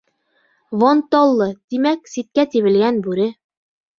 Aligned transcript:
Вон-толла, 0.83 1.49
тимәк, 1.73 2.09
ситкә 2.15 2.47
тибелгән 2.55 3.01
бүре. 3.09 3.29